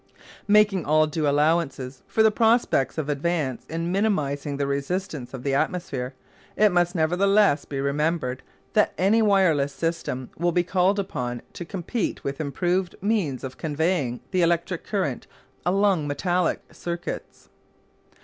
[0.47, 5.53] Making all due allowances for the prospects of advance in minimising the resistance of the
[5.53, 6.15] atmosphere,
[6.57, 8.41] it must nevertheless be remembered
[8.73, 14.21] that any wireless system will be called upon to compete with improved means of conveying
[14.31, 15.27] the electric current
[15.67, 17.49] along metallic circuits.